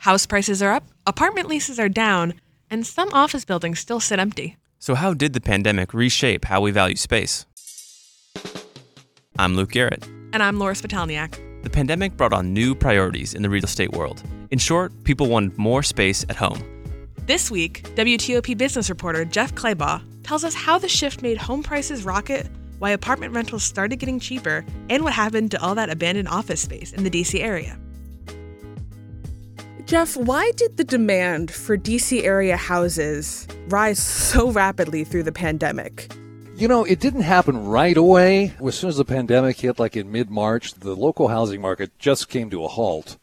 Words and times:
House 0.00 0.24
prices 0.24 0.62
are 0.62 0.72
up, 0.72 0.84
apartment 1.06 1.46
leases 1.46 1.78
are 1.78 1.90
down, 1.90 2.32
and 2.70 2.86
some 2.86 3.12
office 3.12 3.44
buildings 3.44 3.80
still 3.80 4.00
sit 4.00 4.18
empty. 4.18 4.56
So, 4.78 4.94
how 4.94 5.12
did 5.12 5.34
the 5.34 5.42
pandemic 5.42 5.92
reshape 5.92 6.46
how 6.46 6.62
we 6.62 6.70
value 6.70 6.96
space? 6.96 7.44
I'm 9.38 9.56
Luke 9.56 9.72
Garrett. 9.72 10.06
And 10.32 10.42
I'm 10.42 10.58
Laura 10.58 10.72
Spitalniak. 10.72 11.62
The 11.64 11.68
pandemic 11.68 12.16
brought 12.16 12.32
on 12.32 12.54
new 12.54 12.74
priorities 12.74 13.34
in 13.34 13.42
the 13.42 13.50
real 13.50 13.64
estate 13.64 13.92
world. 13.92 14.22
In 14.50 14.58
short, 14.58 14.90
people 15.04 15.28
wanted 15.28 15.58
more 15.58 15.82
space 15.82 16.24
at 16.30 16.36
home. 16.36 16.64
This 17.26 17.50
week, 17.50 17.82
WTOP 17.94 18.56
business 18.56 18.88
reporter 18.88 19.26
Jeff 19.26 19.54
Clabaugh 19.54 20.02
tells 20.22 20.44
us 20.44 20.54
how 20.54 20.78
the 20.78 20.88
shift 20.88 21.20
made 21.20 21.36
home 21.36 21.62
prices 21.62 22.06
rocket, 22.06 22.48
why 22.78 22.88
apartment 22.88 23.34
rentals 23.34 23.64
started 23.64 23.98
getting 23.98 24.18
cheaper, 24.18 24.64
and 24.88 25.04
what 25.04 25.12
happened 25.12 25.50
to 25.50 25.60
all 25.60 25.74
that 25.74 25.90
abandoned 25.90 26.28
office 26.28 26.62
space 26.62 26.94
in 26.94 27.04
the 27.04 27.10
DC 27.10 27.38
area. 27.38 27.78
Jeff, 29.90 30.16
why 30.16 30.52
did 30.52 30.76
the 30.76 30.84
demand 30.84 31.50
for 31.50 31.76
DC 31.76 32.22
area 32.22 32.56
houses 32.56 33.48
rise 33.66 33.98
so 33.98 34.48
rapidly 34.52 35.02
through 35.02 35.24
the 35.24 35.32
pandemic? 35.32 36.14
You 36.54 36.68
know, 36.68 36.84
it 36.84 37.00
didn't 37.00 37.22
happen 37.22 37.66
right 37.66 37.96
away. 37.96 38.54
As 38.64 38.76
soon 38.76 38.90
as 38.90 38.98
the 38.98 39.04
pandemic 39.04 39.58
hit, 39.58 39.80
like 39.80 39.96
in 39.96 40.12
mid 40.12 40.30
March, 40.30 40.74
the 40.74 40.94
local 40.94 41.26
housing 41.26 41.60
market 41.60 41.90
just 41.98 42.28
came 42.28 42.50
to 42.50 42.64
a 42.64 42.68
halt. 42.68 43.18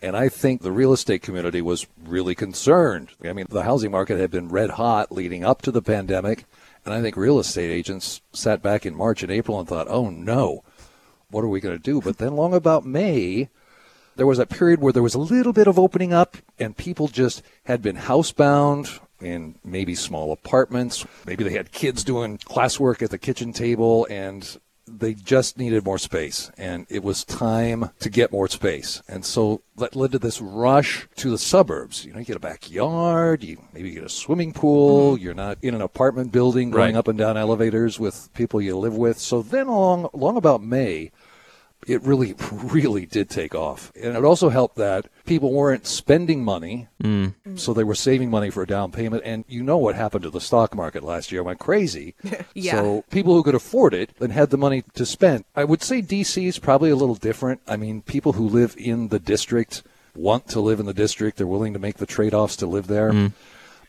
And 0.00 0.16
I 0.16 0.28
think 0.28 0.62
the 0.62 0.70
real 0.70 0.92
estate 0.92 1.22
community 1.22 1.60
was 1.60 1.88
really 2.04 2.36
concerned. 2.36 3.08
I 3.24 3.32
mean, 3.32 3.46
the 3.50 3.64
housing 3.64 3.90
market 3.90 4.20
had 4.20 4.30
been 4.30 4.50
red 4.50 4.70
hot 4.70 5.10
leading 5.10 5.44
up 5.44 5.62
to 5.62 5.72
the 5.72 5.82
pandemic. 5.82 6.44
And 6.84 6.94
I 6.94 7.02
think 7.02 7.16
real 7.16 7.40
estate 7.40 7.72
agents 7.72 8.20
sat 8.32 8.62
back 8.62 8.86
in 8.86 8.94
March 8.94 9.24
and 9.24 9.32
April 9.32 9.58
and 9.58 9.68
thought, 9.68 9.88
oh 9.90 10.10
no, 10.10 10.62
what 11.28 11.42
are 11.42 11.48
we 11.48 11.58
going 11.58 11.76
to 11.76 11.82
do? 11.82 12.00
But 12.00 12.18
then, 12.18 12.36
long 12.36 12.54
about 12.54 12.86
May, 12.86 13.48
there 14.16 14.26
was 14.26 14.38
a 14.38 14.46
period 14.46 14.80
where 14.80 14.92
there 14.92 15.02
was 15.02 15.14
a 15.14 15.18
little 15.18 15.52
bit 15.52 15.66
of 15.66 15.78
opening 15.78 16.12
up 16.12 16.36
and 16.58 16.76
people 16.76 17.08
just 17.08 17.42
had 17.64 17.82
been 17.82 17.96
housebound 17.96 19.00
in 19.20 19.56
maybe 19.64 19.94
small 19.94 20.32
apartments. 20.32 21.06
Maybe 21.26 21.44
they 21.44 21.52
had 21.52 21.72
kids 21.72 22.04
doing 22.04 22.38
classwork 22.38 23.02
at 23.02 23.10
the 23.10 23.18
kitchen 23.18 23.52
table 23.52 24.06
and 24.10 24.58
they 24.86 25.14
just 25.14 25.58
needed 25.58 25.84
more 25.84 25.98
space 25.98 26.50
and 26.58 26.86
it 26.90 27.02
was 27.02 27.24
time 27.24 27.90
to 28.00 28.10
get 28.10 28.30
more 28.30 28.48
space. 28.48 29.02
And 29.08 29.24
so 29.24 29.62
that 29.76 29.96
led 29.96 30.12
to 30.12 30.18
this 30.18 30.40
rush 30.40 31.08
to 31.16 31.30
the 31.30 31.38
suburbs. 31.38 32.04
You 32.04 32.12
know, 32.12 32.18
you 32.18 32.24
get 32.24 32.36
a 32.36 32.40
backyard, 32.40 33.42
you 33.42 33.62
maybe 33.72 33.88
you 33.88 33.94
get 33.94 34.04
a 34.04 34.10
swimming 34.10 34.52
pool, 34.52 35.14
mm-hmm. 35.14 35.24
you're 35.24 35.34
not 35.34 35.58
in 35.62 35.74
an 35.74 35.80
apartment 35.80 36.32
building 36.32 36.70
going 36.70 36.94
right. 36.94 36.98
up 36.98 37.08
and 37.08 37.18
down 37.18 37.36
elevators 37.36 37.98
with 37.98 38.28
people 38.34 38.60
you 38.60 38.76
live 38.76 38.96
with. 38.96 39.18
So 39.18 39.42
then 39.42 39.68
along 39.68 40.10
along 40.12 40.36
about 40.36 40.62
May, 40.62 41.10
it 41.86 42.02
really, 42.02 42.34
really 42.52 43.06
did 43.06 43.30
take 43.30 43.54
off. 43.54 43.92
And 44.00 44.16
it 44.16 44.24
also 44.24 44.48
helped 44.48 44.76
that 44.76 45.06
people 45.24 45.52
weren't 45.52 45.86
spending 45.86 46.44
money, 46.44 46.88
mm. 47.02 47.34
so 47.56 47.72
they 47.72 47.84
were 47.84 47.94
saving 47.94 48.30
money 48.30 48.50
for 48.50 48.62
a 48.62 48.66
down 48.66 48.92
payment. 48.92 49.22
And 49.24 49.44
you 49.48 49.62
know 49.62 49.78
what 49.78 49.94
happened 49.94 50.24
to 50.24 50.30
the 50.30 50.40
stock 50.40 50.74
market 50.74 51.02
last 51.02 51.32
year? 51.32 51.40
It 51.40 51.44
went 51.44 51.58
crazy. 51.58 52.14
yeah. 52.54 52.72
So 52.72 53.04
people 53.10 53.34
who 53.34 53.42
could 53.42 53.54
afford 53.54 53.94
it 53.94 54.10
and 54.20 54.32
had 54.32 54.50
the 54.50 54.58
money 54.58 54.82
to 54.94 55.06
spend. 55.06 55.44
I 55.54 55.64
would 55.64 55.82
say 55.82 56.02
DC 56.02 56.46
is 56.46 56.58
probably 56.58 56.90
a 56.90 56.96
little 56.96 57.14
different. 57.14 57.60
I 57.66 57.76
mean, 57.76 58.02
people 58.02 58.32
who 58.32 58.48
live 58.48 58.74
in 58.78 59.08
the 59.08 59.18
district 59.18 59.82
want 60.14 60.48
to 60.48 60.60
live 60.60 60.80
in 60.80 60.86
the 60.86 60.94
district. 60.94 61.38
They're 61.38 61.46
willing 61.46 61.72
to 61.72 61.78
make 61.78 61.96
the 61.96 62.06
trade 62.06 62.34
offs 62.34 62.56
to 62.56 62.66
live 62.66 62.86
there. 62.86 63.10
Mm. 63.10 63.32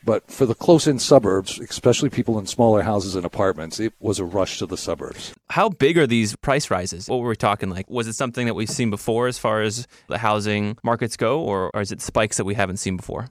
But 0.06 0.30
for 0.30 0.46
the 0.46 0.54
close 0.54 0.86
in 0.86 1.00
suburbs, 1.00 1.60
especially 1.60 2.10
people 2.10 2.38
in 2.38 2.46
smaller 2.46 2.84
houses 2.84 3.16
and 3.16 3.26
apartments, 3.26 3.80
it 3.80 3.94
was 4.00 4.20
a 4.20 4.24
rush 4.24 4.60
to 4.60 4.68
the 4.68 4.78
suburbs. 4.78 5.34
How 5.50 5.70
big 5.70 5.98
are 5.98 6.06
these 6.06 6.36
price 6.36 6.70
rises? 6.70 7.10
What 7.10 7.18
were 7.22 7.30
we 7.30 7.36
talking 7.36 7.72
like? 7.72 7.90
Was 7.90 8.08
it 8.08 8.14
something 8.14 8.46
that 8.46 8.54
we've 8.54 8.70
seen 8.70 8.92
before 8.92 9.28
as 9.28 9.40
far 9.40 9.64
as 9.64 9.88
the 10.08 10.20
housing 10.20 10.78
markets 10.84 11.18
go, 11.18 11.42
or, 11.42 11.72
or 11.74 11.82
is 11.82 11.92
it 11.92 12.02
spikes 12.02 12.38
that 12.38 12.46
we 12.46 12.54
haven't 12.54 12.78
seen 12.78 12.98
before? 12.98 13.30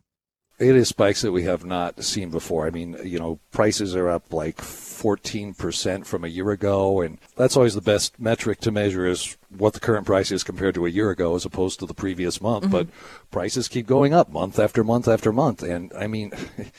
It 0.56 0.76
is 0.76 0.88
spikes 0.88 1.22
that 1.22 1.32
we 1.32 1.42
have 1.42 1.64
not 1.64 2.04
seen 2.04 2.30
before. 2.30 2.64
I 2.64 2.70
mean, 2.70 2.96
you 3.02 3.18
know, 3.18 3.40
prices 3.50 3.96
are 3.96 4.08
up 4.08 4.32
like 4.32 4.58
14% 4.58 6.06
from 6.06 6.24
a 6.24 6.28
year 6.28 6.50
ago, 6.50 7.00
and 7.00 7.18
that's 7.36 7.56
always 7.56 7.74
the 7.74 7.80
best 7.80 8.20
metric 8.20 8.60
to 8.60 8.70
measure 8.70 9.04
is 9.04 9.36
what 9.48 9.72
the 9.72 9.80
current 9.80 10.06
price 10.06 10.30
is 10.30 10.44
compared 10.44 10.76
to 10.76 10.86
a 10.86 10.90
year 10.90 11.10
ago 11.10 11.34
as 11.34 11.44
opposed 11.44 11.80
to 11.80 11.86
the 11.86 11.94
previous 11.94 12.40
month. 12.40 12.64
Mm-hmm. 12.64 12.72
But 12.72 12.88
prices 13.32 13.66
keep 13.66 13.88
going 13.88 14.14
up 14.14 14.30
month 14.30 14.60
after 14.60 14.84
month 14.84 15.08
after 15.08 15.32
month. 15.32 15.64
And 15.64 15.92
I 15.98 16.06
mean, 16.06 16.32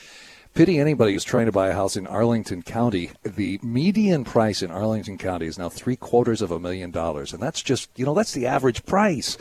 pity 0.54 0.80
anybody 0.80 1.12
who's 1.12 1.22
trying 1.22 1.46
to 1.46 1.52
buy 1.52 1.68
a 1.68 1.74
house 1.74 1.96
in 1.96 2.06
Arlington 2.06 2.62
County. 2.62 3.10
The 3.22 3.60
median 3.62 4.24
price 4.24 4.62
in 4.62 4.70
Arlington 4.70 5.18
County 5.18 5.46
is 5.46 5.58
now 5.58 5.68
three 5.68 5.96
quarters 5.96 6.40
of 6.40 6.50
a 6.50 6.58
million 6.58 6.90
dollars. 6.90 7.34
And 7.34 7.42
that's 7.42 7.62
just, 7.62 7.90
you 7.94 8.06
know, 8.06 8.14
that's 8.14 8.32
the 8.32 8.46
average 8.46 8.86
price 8.86 9.36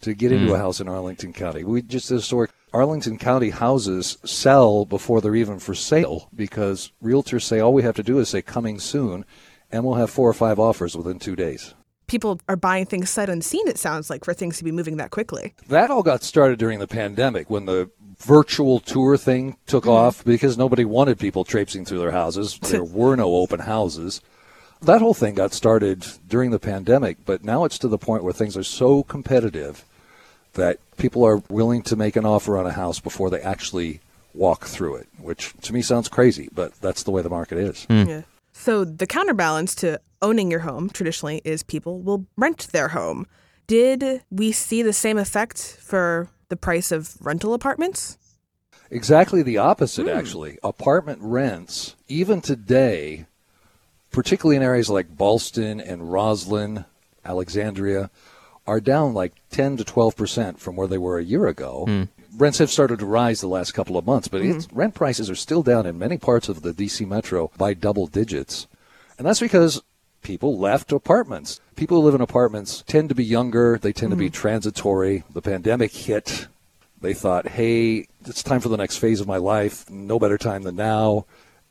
to 0.00 0.14
get 0.14 0.32
into 0.32 0.52
mm. 0.52 0.56
a 0.56 0.58
house 0.58 0.80
in 0.80 0.88
Arlington 0.88 1.32
County. 1.32 1.62
We 1.62 1.82
just 1.82 2.08
historic 2.08 2.50
Arlington 2.72 3.18
County 3.18 3.50
houses 3.50 4.18
sell 4.24 4.84
before 4.84 5.20
they're 5.20 5.34
even 5.34 5.58
for 5.58 5.74
sale 5.74 6.28
because 6.34 6.92
realtors 7.02 7.42
say 7.42 7.60
all 7.60 7.72
we 7.72 7.82
have 7.82 7.96
to 7.96 8.02
do 8.02 8.18
is 8.18 8.28
say 8.28 8.42
coming 8.42 8.78
soon 8.78 9.24
and 9.70 9.84
we'll 9.84 9.94
have 9.94 10.10
four 10.10 10.28
or 10.28 10.34
five 10.34 10.58
offers 10.58 10.96
within 10.96 11.18
two 11.18 11.36
days. 11.36 11.74
People 12.06 12.40
are 12.48 12.56
buying 12.56 12.86
things 12.86 13.10
sight 13.10 13.28
unseen, 13.28 13.68
it 13.68 13.76
sounds 13.76 14.08
like, 14.08 14.24
for 14.24 14.32
things 14.32 14.56
to 14.58 14.64
be 14.64 14.72
moving 14.72 14.96
that 14.96 15.10
quickly. 15.10 15.54
That 15.68 15.90
all 15.90 16.02
got 16.02 16.22
started 16.22 16.58
during 16.58 16.78
the 16.78 16.86
pandemic 16.86 17.50
when 17.50 17.66
the 17.66 17.90
virtual 18.18 18.80
tour 18.80 19.16
thing 19.16 19.56
took 19.66 19.84
mm-hmm. 19.84 19.92
off 19.92 20.24
because 20.24 20.56
nobody 20.56 20.84
wanted 20.84 21.18
people 21.18 21.44
traipsing 21.44 21.84
through 21.84 21.98
their 21.98 22.12
houses. 22.12 22.58
There 22.68 22.84
were 22.84 23.16
no 23.16 23.34
open 23.34 23.60
houses. 23.60 24.20
That 24.80 25.00
whole 25.00 25.14
thing 25.14 25.34
got 25.34 25.52
started 25.52 26.06
during 26.26 26.50
the 26.50 26.58
pandemic, 26.58 27.18
but 27.26 27.44
now 27.44 27.64
it's 27.64 27.78
to 27.78 27.88
the 27.88 27.98
point 27.98 28.22
where 28.22 28.32
things 28.32 28.56
are 28.56 28.62
so 28.62 29.02
competitive 29.02 29.84
that 30.54 30.78
people 30.96 31.24
are 31.24 31.42
willing 31.48 31.82
to 31.82 31.96
make 31.96 32.16
an 32.16 32.26
offer 32.26 32.58
on 32.58 32.66
a 32.66 32.72
house 32.72 33.00
before 33.00 33.30
they 33.30 33.40
actually 33.40 34.00
walk 34.34 34.66
through 34.66 34.96
it, 34.96 35.08
which 35.18 35.52
to 35.62 35.72
me 35.72 35.82
sounds 35.82 36.08
crazy, 36.08 36.48
but 36.52 36.72
that's 36.80 37.02
the 37.02 37.10
way 37.10 37.22
the 37.22 37.30
market 37.30 37.58
is. 37.58 37.86
Mm. 37.88 38.08
Yeah. 38.08 38.22
So 38.52 38.84
the 38.84 39.06
counterbalance 39.06 39.74
to 39.76 40.00
owning 40.20 40.50
your 40.50 40.60
home 40.60 40.90
traditionally 40.90 41.40
is 41.44 41.62
people 41.62 42.00
will 42.00 42.26
rent 42.36 42.68
their 42.72 42.88
home. 42.88 43.26
Did 43.66 44.22
we 44.30 44.52
see 44.52 44.82
the 44.82 44.92
same 44.92 45.18
effect 45.18 45.78
for 45.80 46.28
the 46.48 46.56
price 46.56 46.90
of 46.90 47.16
rental 47.20 47.54
apartments? 47.54 48.18
Exactly 48.90 49.42
the 49.42 49.58
opposite, 49.58 50.06
mm. 50.06 50.16
actually. 50.16 50.58
Apartment 50.62 51.20
rents, 51.20 51.94
even 52.08 52.40
today, 52.40 53.26
particularly 54.10 54.56
in 54.56 54.62
areas 54.62 54.88
like 54.88 55.16
Ballston 55.16 55.80
and 55.80 56.02
Rosslyn, 56.02 56.86
Alexandria, 57.24 58.10
are 58.68 58.80
down 58.80 59.14
like 59.14 59.32
10 59.50 59.78
to 59.78 59.84
12 59.84 60.14
percent 60.14 60.60
from 60.60 60.76
where 60.76 60.86
they 60.86 60.98
were 60.98 61.18
a 61.18 61.24
year 61.24 61.46
ago. 61.46 61.86
Mm. 61.88 62.08
Rents 62.36 62.58
have 62.58 62.70
started 62.70 62.98
to 62.98 63.06
rise 63.06 63.40
the 63.40 63.48
last 63.48 63.72
couple 63.72 63.96
of 63.96 64.06
months, 64.06 64.28
but 64.28 64.42
mm-hmm. 64.42 64.76
rent 64.76 64.94
prices 64.94 65.30
are 65.30 65.34
still 65.34 65.62
down 65.62 65.86
in 65.86 65.98
many 65.98 66.18
parts 66.18 66.48
of 66.48 66.60
the 66.62 66.72
DC 66.72 67.08
metro 67.08 67.50
by 67.56 67.72
double 67.74 68.06
digits. 68.06 68.68
And 69.16 69.26
that's 69.26 69.40
because 69.40 69.82
people 70.22 70.58
left 70.58 70.92
apartments. 70.92 71.60
People 71.74 71.96
who 71.96 72.04
live 72.04 72.14
in 72.14 72.20
apartments 72.20 72.84
tend 72.86 73.08
to 73.08 73.14
be 73.14 73.24
younger, 73.24 73.78
they 73.78 73.92
tend 73.92 74.12
mm-hmm. 74.12 74.18
to 74.18 74.24
be 74.24 74.28
hmm. 74.28 74.34
transitory. 74.34 75.24
The 75.32 75.42
pandemic 75.42 75.92
hit. 75.92 76.46
They 77.00 77.14
thought, 77.14 77.48
hey, 77.48 78.06
it's 78.26 78.42
time 78.42 78.60
for 78.60 78.68
the 78.68 78.76
next 78.76 78.98
phase 78.98 79.20
of 79.20 79.26
my 79.26 79.38
life. 79.38 79.88
No 79.88 80.18
better 80.18 80.38
time 80.38 80.62
than 80.62 80.76
now. 80.76 81.24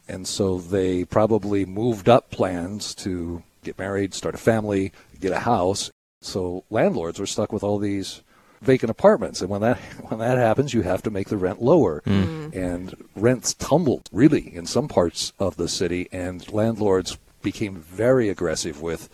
And 0.07 0.27
so 0.27 0.57
they 0.57 1.05
probably 1.05 1.63
moved 1.65 2.09
up 2.09 2.31
plans 2.31 2.95
to 2.95 3.43
get 3.63 3.77
married, 3.77 4.13
start 4.13 4.35
a 4.35 4.39
family, 4.39 4.93
get 5.19 5.33
a 5.33 5.39
house, 5.39 5.91
so 6.21 6.63
landlords 6.69 7.19
were 7.19 7.25
stuck 7.25 7.51
with 7.51 7.63
all 7.63 7.77
these 7.79 8.21
vacant 8.61 8.89
apartments, 8.89 9.41
and 9.41 9.49
when 9.49 9.61
that 9.61 9.77
when 10.07 10.19
that 10.19 10.37
happens, 10.37 10.73
you 10.73 10.81
have 10.81 11.03
to 11.03 11.11
make 11.11 11.29
the 11.29 11.37
rent 11.37 11.61
lower, 11.61 12.01
mm. 12.05 12.53
and 12.55 12.95
rents 13.15 13.53
tumbled 13.53 14.09
really 14.11 14.55
in 14.55 14.65
some 14.65 14.87
parts 14.87 15.33
of 15.39 15.57
the 15.57 15.67
city, 15.67 16.07
and 16.11 16.51
landlords 16.51 17.17
became 17.41 17.75
very 17.75 18.29
aggressive 18.29 18.81
with 18.81 19.09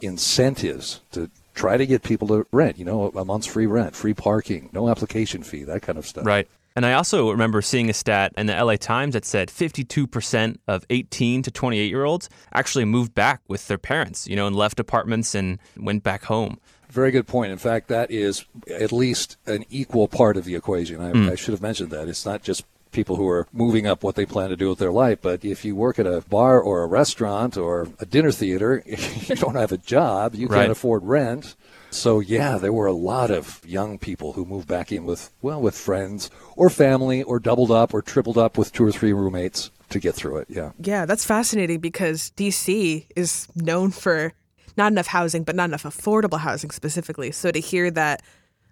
incentives 0.00 1.00
to 1.12 1.30
try 1.54 1.76
to 1.76 1.86
get 1.86 2.02
people 2.02 2.28
to 2.28 2.46
rent. 2.52 2.78
You 2.78 2.84
know, 2.84 3.08
a 3.08 3.24
month's 3.24 3.46
free 3.46 3.66
rent, 3.66 3.94
free 3.94 4.14
parking, 4.14 4.70
no 4.72 4.88
application 4.88 5.42
fee, 5.42 5.64
that 5.64 5.82
kind 5.82 5.98
of 5.98 6.06
stuff. 6.06 6.26
Right. 6.26 6.48
And 6.74 6.86
I 6.86 6.94
also 6.94 7.30
remember 7.30 7.62
seeing 7.62 7.90
a 7.90 7.92
stat 7.92 8.32
in 8.36 8.46
the 8.46 8.64
LA 8.64 8.76
Times 8.76 9.14
that 9.14 9.24
said 9.24 9.48
52% 9.48 10.56
of 10.66 10.86
18 10.90 11.42
to 11.42 11.50
28 11.50 11.86
year 11.86 12.04
olds 12.04 12.28
actually 12.52 12.84
moved 12.84 13.14
back 13.14 13.40
with 13.48 13.68
their 13.68 13.78
parents, 13.78 14.26
you 14.26 14.36
know, 14.36 14.46
and 14.46 14.56
left 14.56 14.80
apartments 14.80 15.34
and 15.34 15.58
went 15.76 16.02
back 16.02 16.24
home. 16.24 16.58
Very 16.88 17.10
good 17.10 17.26
point. 17.26 17.52
In 17.52 17.58
fact, 17.58 17.88
that 17.88 18.10
is 18.10 18.44
at 18.70 18.92
least 18.92 19.38
an 19.46 19.64
equal 19.70 20.08
part 20.08 20.36
of 20.36 20.44
the 20.44 20.54
equation. 20.54 21.00
I, 21.00 21.12
mm. 21.12 21.30
I 21.30 21.36
should 21.36 21.52
have 21.52 21.62
mentioned 21.62 21.90
that. 21.90 22.06
It's 22.06 22.26
not 22.26 22.42
just 22.42 22.64
people 22.92 23.16
who 23.16 23.28
are 23.28 23.48
moving 23.52 23.86
up 23.86 24.02
what 24.02 24.14
they 24.14 24.26
plan 24.26 24.50
to 24.50 24.56
do 24.56 24.68
with 24.68 24.78
their 24.78 24.92
life. 24.92 25.18
But 25.22 25.44
if 25.44 25.64
you 25.64 25.74
work 25.74 25.98
at 25.98 26.06
a 26.06 26.20
bar 26.28 26.60
or 26.60 26.82
a 26.82 26.86
restaurant 26.86 27.56
or 27.56 27.88
a 27.98 28.06
dinner 28.06 28.30
theater, 28.30 28.82
you 28.86 29.34
don't 29.34 29.56
have 29.56 29.72
a 29.72 29.78
job, 29.78 30.34
you 30.34 30.48
can't 30.48 30.70
afford 30.70 31.02
rent. 31.04 31.56
So 31.92 32.20
yeah, 32.20 32.58
there 32.58 32.72
were 32.72 32.86
a 32.86 32.92
lot 32.92 33.30
of 33.30 33.60
young 33.66 33.98
people 33.98 34.32
who 34.32 34.44
moved 34.44 34.68
back 34.68 34.90
in 34.92 35.04
with 35.04 35.30
well 35.42 35.60
with 35.60 35.76
friends 35.76 36.30
or 36.56 36.70
family 36.70 37.22
or 37.22 37.38
doubled 37.38 37.70
up 37.70 37.92
or 37.92 38.02
tripled 38.02 38.38
up 38.38 38.56
with 38.56 38.72
two 38.72 38.84
or 38.84 38.92
three 38.92 39.12
roommates 39.12 39.70
to 39.90 40.00
get 40.00 40.14
through 40.14 40.38
it. 40.38 40.46
Yeah. 40.48 40.72
Yeah, 40.78 41.06
that's 41.06 41.24
fascinating 41.24 41.80
because 41.80 42.32
DC 42.36 43.06
is 43.14 43.46
known 43.54 43.90
for 43.90 44.32
not 44.76 44.90
enough 44.90 45.08
housing, 45.08 45.44
but 45.44 45.54
not 45.54 45.68
enough 45.68 45.82
affordable 45.82 46.40
housing 46.40 46.70
specifically. 46.70 47.30
So 47.30 47.50
to 47.50 47.60
hear 47.60 47.90
that 47.90 48.22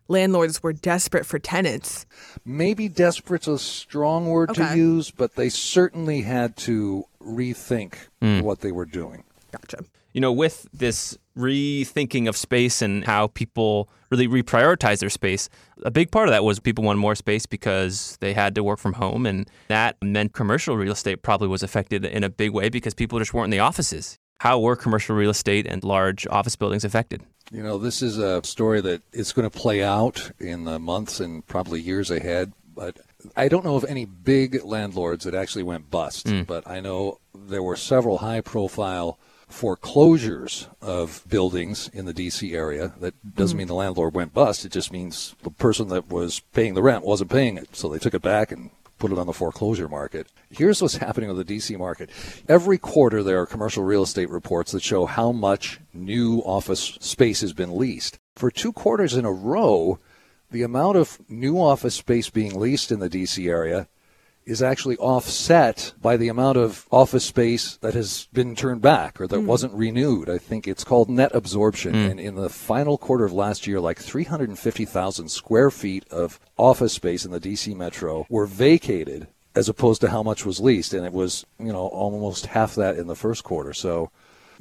landlords 0.08 0.62
were 0.62 0.72
desperate 0.72 1.24
for 1.24 1.38
tenants. 1.38 2.04
Maybe 2.44 2.88
desperate's 2.88 3.46
a 3.46 3.58
strong 3.58 4.26
word 4.26 4.50
Okay. 4.50 4.70
to 4.70 4.76
use, 4.76 5.10
but 5.10 5.36
they 5.36 5.48
certainly 5.48 6.22
had 6.22 6.56
to 6.58 7.04
rethink 7.22 7.94
hmm. 8.20 8.40
what 8.40 8.60
they 8.60 8.72
were 8.72 8.86
doing. 8.86 9.24
Gotcha. 9.52 9.84
You 10.12 10.20
know, 10.20 10.32
with 10.32 10.66
this 10.72 11.16
rethinking 11.36 12.28
of 12.28 12.36
space 12.36 12.82
and 12.82 13.04
how 13.04 13.28
people 13.28 13.88
really 14.10 14.28
reprioritize 14.28 14.98
their 14.98 15.10
space, 15.10 15.48
a 15.82 15.90
big 15.90 16.10
part 16.10 16.28
of 16.28 16.32
that 16.32 16.44
was 16.44 16.58
people 16.58 16.84
wanted 16.84 16.98
more 16.98 17.14
space 17.14 17.46
because 17.46 18.16
they 18.20 18.32
had 18.32 18.54
to 18.56 18.64
work 18.64 18.78
from 18.78 18.94
home. 18.94 19.26
And 19.26 19.48
that 19.68 19.96
meant 20.02 20.32
commercial 20.32 20.76
real 20.76 20.92
estate 20.92 21.22
probably 21.22 21.48
was 21.48 21.62
affected 21.62 22.04
in 22.04 22.24
a 22.24 22.28
big 22.28 22.50
way 22.50 22.68
because 22.68 22.94
people 22.94 23.18
just 23.18 23.32
weren't 23.32 23.46
in 23.46 23.50
the 23.50 23.60
offices. 23.60 24.18
How 24.40 24.58
were 24.58 24.74
commercial 24.74 25.14
real 25.14 25.30
estate 25.30 25.66
and 25.66 25.84
large 25.84 26.26
office 26.28 26.56
buildings 26.56 26.84
affected? 26.84 27.22
You 27.52 27.62
know, 27.62 27.78
this 27.78 28.00
is 28.00 28.18
a 28.18 28.42
story 28.44 28.80
that 28.80 29.02
is 29.12 29.32
going 29.32 29.48
to 29.48 29.56
play 29.56 29.82
out 29.82 30.30
in 30.38 30.64
the 30.64 30.78
months 30.78 31.20
and 31.20 31.46
probably 31.46 31.80
years 31.80 32.10
ahead. 32.10 32.52
But 32.74 32.98
I 33.36 33.48
don't 33.48 33.64
know 33.64 33.76
of 33.76 33.84
any 33.84 34.06
big 34.06 34.64
landlords 34.64 35.24
that 35.24 35.34
actually 35.34 35.64
went 35.64 35.90
bust. 35.90 36.28
Hmm. 36.28 36.42
But 36.42 36.66
I 36.66 36.80
know 36.80 37.18
there 37.34 37.62
were 37.62 37.76
several 37.76 38.18
high 38.18 38.40
profile 38.40 39.18
foreclosures 39.50 40.68
of 40.80 41.24
buildings 41.28 41.90
in 41.92 42.06
the 42.06 42.14
D.C. 42.14 42.54
area. 42.54 42.92
That 43.00 43.14
doesn't 43.34 43.54
hmm. 43.54 43.58
mean 43.58 43.68
the 43.68 43.74
landlord 43.74 44.14
went 44.14 44.32
bust. 44.32 44.64
It 44.64 44.72
just 44.72 44.92
means 44.92 45.34
the 45.42 45.50
person 45.50 45.88
that 45.88 46.08
was 46.08 46.40
paying 46.52 46.74
the 46.74 46.82
rent 46.82 47.04
wasn't 47.04 47.30
paying 47.30 47.58
it. 47.58 47.74
So 47.76 47.88
they 47.88 47.98
took 47.98 48.14
it 48.14 48.22
back 48.22 48.52
and 48.52 48.70
put 48.98 49.10
it 49.10 49.18
on 49.18 49.26
the 49.26 49.32
foreclosure 49.32 49.88
market. 49.88 50.28
Here's 50.50 50.80
what's 50.80 50.96
happening 50.98 51.34
with 51.34 51.46
the 51.46 51.56
DC 51.56 51.76
market. 51.76 52.10
Every 52.48 52.78
quarter, 52.78 53.22
there 53.22 53.40
are 53.40 53.46
commercial 53.46 53.82
real 53.82 54.04
estate 54.04 54.30
reports 54.30 54.72
that 54.72 54.82
show 54.82 55.06
how 55.06 55.32
much 55.32 55.80
new 55.92 56.38
office 56.40 56.98
space 57.00 57.40
has 57.40 57.52
been 57.52 57.76
leased. 57.76 58.18
For 58.36 58.50
two 58.50 58.72
quarters 58.72 59.14
in 59.14 59.24
a 59.24 59.32
row, 59.32 59.98
the 60.50 60.62
amount 60.62 60.96
of 60.96 61.18
new 61.28 61.56
office 61.58 61.94
space 61.94 62.30
being 62.30 62.58
leased 62.58 62.92
in 62.92 63.00
the 63.00 63.10
DC 63.10 63.48
area 63.48 63.88
is 64.46 64.62
actually 64.62 64.96
offset 64.96 65.92
by 66.00 66.16
the 66.16 66.28
amount 66.28 66.56
of 66.56 66.86
office 66.90 67.24
space 67.24 67.76
that 67.78 67.94
has 67.94 68.28
been 68.32 68.56
turned 68.56 68.80
back 68.80 69.20
or 69.20 69.26
that 69.26 69.40
hmm. 69.40 69.46
wasn't 69.46 69.72
renewed. 69.74 70.28
I 70.28 70.38
think 70.38 70.66
it's 70.66 70.84
called 70.84 71.08
net 71.08 71.30
absorption. 71.34 71.92
Hmm. 71.92 72.10
And 72.10 72.20
in 72.20 72.34
the 72.34 72.48
final 72.48 72.98
quarter 72.98 73.24
of 73.24 73.32
last 73.32 73.66
year, 73.66 73.80
like 73.80 73.98
350,000 73.98 75.28
square 75.28 75.70
feet 75.70 76.06
of 76.10 76.40
office 76.56 76.92
space 76.92 77.24
in 77.24 77.30
the 77.30 77.40
DC 77.40 77.76
metro 77.76 78.26
were 78.28 78.46
vacated 78.46 79.28
as 79.54 79.68
opposed 79.68 80.00
to 80.00 80.10
how 80.10 80.22
much 80.22 80.46
was 80.46 80.60
leased. 80.60 80.94
And 80.94 81.04
it 81.04 81.12
was, 81.12 81.44
you 81.58 81.72
know, 81.72 81.86
almost 81.88 82.46
half 82.46 82.74
that 82.76 82.96
in 82.96 83.06
the 83.06 83.16
first 83.16 83.44
quarter. 83.44 83.72
So 83.72 84.10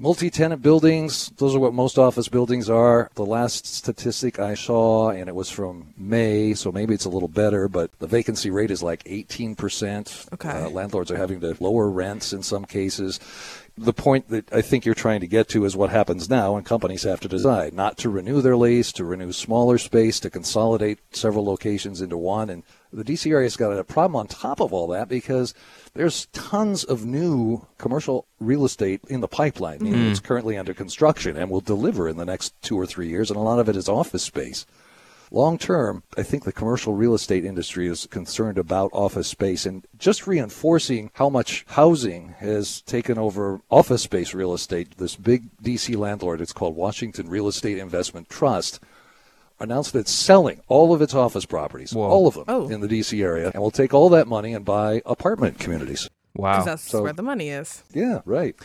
Multi-tenant 0.01 0.61
buildings, 0.61 1.29
those 1.39 1.53
are 1.53 1.59
what 1.59 1.73
most 1.73 1.97
office 1.97 2.29
buildings 2.29 2.69
are. 2.69 3.11
The 3.15 3.25
last 3.25 3.65
statistic 3.65 4.39
I 4.39 4.53
saw, 4.53 5.09
and 5.09 5.27
it 5.27 5.35
was 5.35 5.49
from 5.49 5.93
May, 5.97 6.53
so 6.53 6.71
maybe 6.71 6.93
it's 6.93 7.03
a 7.03 7.09
little 7.09 7.27
better, 7.27 7.67
but 7.67 7.91
the 7.99 8.07
vacancy 8.07 8.49
rate 8.49 8.71
is 8.71 8.81
like 8.81 9.03
18%. 9.03 10.33
Okay. 10.35 10.49
Uh, 10.49 10.69
landlords 10.69 11.11
are 11.11 11.17
having 11.17 11.41
to 11.41 11.53
lower 11.59 11.89
rents 11.89 12.31
in 12.31 12.43
some 12.43 12.63
cases. 12.63 13.19
The 13.81 13.93
point 13.93 14.27
that 14.29 14.51
I 14.51 14.61
think 14.61 14.85
you're 14.85 14.93
trying 14.93 15.21
to 15.21 15.27
get 15.27 15.47
to 15.49 15.63
is 15.63 15.75
what 15.75 15.89
happens 15.89 16.29
now, 16.29 16.57
and 16.57 16.65
companies 16.65 17.03
have 17.03 17.21
to 17.21 17.29
decide 17.29 17.73
not 17.73 17.97
to 17.99 18.09
renew 18.09 18.41
their 18.41 18.57
lease, 18.57 18.91
to 18.93 19.05
renew 19.05 19.31
smaller 19.31 19.77
space, 19.77 20.19
to 20.19 20.29
consolidate 20.29 20.99
several 21.11 21.45
locations 21.45 22.01
into 22.01 22.17
one. 22.17 22.49
And 22.49 22.63
the 22.91 23.05
DC 23.05 23.31
area's 23.31 23.55
got 23.55 23.71
a 23.71 23.83
problem 23.85 24.17
on 24.17 24.27
top 24.27 24.59
of 24.59 24.73
all 24.73 24.87
that 24.87 25.07
because 25.07 25.53
there's 25.93 26.25
tons 26.33 26.83
of 26.83 27.05
new 27.05 27.65
commercial 27.77 28.27
real 28.39 28.65
estate 28.65 28.99
in 29.07 29.21
the 29.21 29.27
pipeline. 29.27 29.79
meaning 29.81 30.01
hmm. 30.01 30.11
It's 30.11 30.19
currently 30.19 30.57
under 30.57 30.73
construction 30.73 31.37
and 31.37 31.49
will 31.49 31.61
deliver 31.61 32.09
in 32.09 32.17
the 32.17 32.25
next 32.25 32.53
two 32.61 32.77
or 32.77 32.85
three 32.85 33.07
years, 33.07 33.31
and 33.31 33.37
a 33.37 33.41
lot 33.41 33.59
of 33.59 33.69
it 33.69 33.77
is 33.77 33.87
office 33.87 34.23
space. 34.23 34.65
Long 35.31 35.59
term, 35.59 36.01
I 36.17 36.23
think 36.23 36.43
the 36.43 36.51
commercial 36.51 36.95
real 36.95 37.13
estate 37.13 37.45
industry 37.45 37.87
is 37.87 38.07
concerned 38.07 38.57
about 38.57 38.89
office 38.93 39.27
space 39.27 39.65
and 39.65 39.85
just 39.99 40.25
reinforcing 40.25 41.11
how 41.13 41.29
much 41.29 41.65
housing 41.69 42.29
has 42.39 42.81
taken 42.81 43.19
over 43.19 43.61
office 43.69 44.01
space 44.01 44.33
real 44.33 44.53
estate. 44.55 44.97
This 44.97 45.15
big 45.15 45.43
DC 45.61 45.95
landlord, 45.95 46.41
it's 46.41 46.53
called 46.53 46.75
Washington 46.75 47.29
Real 47.29 47.47
Estate 47.47 47.77
Investment 47.77 48.27
Trust, 48.27 48.79
announced 49.59 49.93
that 49.93 49.99
it's 49.99 50.11
selling 50.11 50.61
all 50.67 50.95
of 50.95 51.01
its 51.01 51.13
office 51.13 51.45
properties, 51.45 51.93
Whoa. 51.93 52.07
all 52.09 52.25
of 52.25 52.33
them 52.33 52.45
Oh. 52.47 52.67
in 52.69 52.81
the 52.81 52.87
DC 52.87 53.21
area, 53.21 53.51
and 53.53 53.61
will 53.61 53.69
take 53.71 53.93
all 53.93 54.09
that 54.09 54.27
money 54.27 54.53
and 54.55 54.65
buy 54.65 55.03
apartment 55.05 55.59
communities. 55.59 56.09
Wow. 56.35 56.53
Because 56.53 56.65
that's 56.65 56.89
So- 56.89 57.03
where 57.03 57.13
the 57.13 57.21
money 57.23 57.49
is. 57.49 57.83
Yeah, 57.93 58.21
right. 58.25 58.55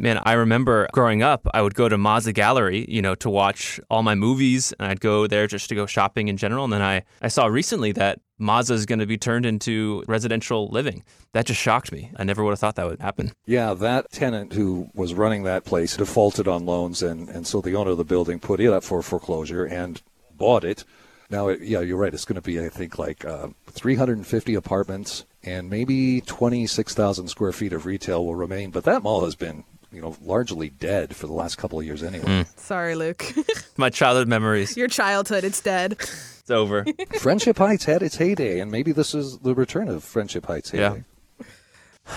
Man, 0.00 0.20
I 0.22 0.34
remember 0.34 0.86
growing 0.92 1.24
up, 1.24 1.48
I 1.52 1.60
would 1.60 1.74
go 1.74 1.88
to 1.88 1.96
Mazza 1.96 2.32
Gallerie, 2.32 2.86
you 2.88 3.02
know, 3.02 3.16
to 3.16 3.28
watch 3.28 3.80
all 3.90 4.04
my 4.04 4.14
movies, 4.14 4.72
and 4.78 4.88
I'd 4.88 5.00
go 5.00 5.26
there 5.26 5.48
just 5.48 5.68
to 5.70 5.74
go 5.74 5.86
shopping 5.86 6.28
in 6.28 6.36
general. 6.36 6.62
And 6.62 6.72
then 6.72 6.82
I, 6.82 7.02
I 7.20 7.26
saw 7.26 7.46
recently 7.46 7.90
that 7.92 8.20
Mazda 8.38 8.74
is 8.74 8.86
going 8.86 9.00
to 9.00 9.06
be 9.06 9.18
turned 9.18 9.44
into 9.44 10.04
residential 10.06 10.68
living. 10.68 11.02
That 11.32 11.46
just 11.46 11.60
shocked 11.60 11.90
me. 11.90 12.12
I 12.16 12.22
never 12.22 12.44
would 12.44 12.52
have 12.52 12.60
thought 12.60 12.76
that 12.76 12.86
would 12.86 13.00
happen. 13.00 13.32
Yeah, 13.44 13.74
that 13.74 14.12
tenant 14.12 14.52
who 14.52 14.88
was 14.94 15.14
running 15.14 15.42
that 15.42 15.64
place 15.64 15.96
defaulted 15.96 16.46
on 16.46 16.64
loans, 16.64 17.02
and, 17.02 17.28
and 17.28 17.44
so 17.44 17.60
the 17.60 17.74
owner 17.74 17.90
of 17.90 17.98
the 17.98 18.04
building 18.04 18.38
put 18.38 18.60
it 18.60 18.72
up 18.72 18.84
for 18.84 19.02
foreclosure 19.02 19.64
and 19.64 20.00
bought 20.36 20.62
it. 20.62 20.84
Now, 21.28 21.48
it, 21.48 21.60
yeah, 21.60 21.80
you're 21.80 21.98
right. 21.98 22.14
It's 22.14 22.24
going 22.24 22.36
to 22.36 22.40
be, 22.40 22.64
I 22.64 22.68
think, 22.68 23.00
like 23.00 23.24
uh, 23.24 23.48
350 23.72 24.54
apartments 24.54 25.24
and 25.42 25.68
maybe 25.68 26.20
26,000 26.20 27.26
square 27.26 27.52
feet 27.52 27.72
of 27.72 27.84
retail 27.84 28.24
will 28.24 28.36
remain. 28.36 28.70
But 28.70 28.84
that 28.84 29.02
mall 29.02 29.24
has 29.24 29.34
been, 29.34 29.64
you 29.92 30.00
know, 30.00 30.16
largely 30.22 30.68
dead 30.68 31.16
for 31.16 31.26
the 31.26 31.32
last 31.32 31.56
couple 31.56 31.78
of 31.78 31.84
years 31.86 32.02
anyway. 32.02 32.44
Sorry, 32.56 32.94
Luke. 32.94 33.24
My 33.76 33.90
childhood 33.90 34.28
memories, 34.28 34.76
Your 34.76 34.88
childhood, 34.88 35.44
it's 35.44 35.60
dead. 35.60 35.92
it's 35.92 36.50
over. 36.50 36.84
Friendship 37.18 37.58
Heights 37.58 37.84
had 37.84 38.02
its 38.02 38.16
heyday, 38.16 38.60
and 38.60 38.70
maybe 38.70 38.92
this 38.92 39.14
is 39.14 39.38
the 39.38 39.54
return 39.54 39.88
of 39.88 40.04
Friendship 40.04 40.46
Heights 40.46 40.70
heyday. 40.70 41.04
Yeah. 41.38 41.46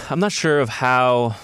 I'm 0.10 0.20
not 0.20 0.32
sure 0.32 0.60
of 0.60 0.70
how 0.70 1.36